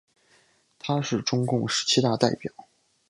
[0.79, 2.51] 他是中共十七大代表。